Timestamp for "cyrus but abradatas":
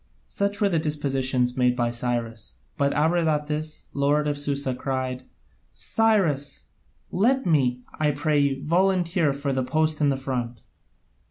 1.91-3.83